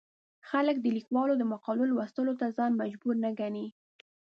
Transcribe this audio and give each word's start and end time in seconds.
خلک 0.49 0.75
د 0.81 0.87
ليکوالو 0.95 1.33
د 1.37 1.43
مقالو 1.53 1.83
لوستلو 1.91 2.33
ته 2.39 2.45
ځان 2.57 2.71
مجبور 2.81 3.15
نه 3.23 3.29
ګڼي. 3.39 3.67